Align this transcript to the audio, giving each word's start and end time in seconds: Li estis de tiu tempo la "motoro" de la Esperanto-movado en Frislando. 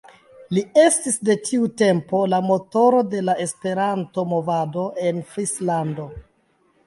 Li 0.57 0.61
estis 0.83 1.19
de 1.27 1.33
tiu 1.49 1.67
tempo 1.81 2.21
la 2.31 2.39
"motoro" 2.47 3.03
de 3.11 3.21
la 3.27 3.37
Esperanto-movado 3.45 4.87
en 5.11 5.23
Frislando. 5.35 6.09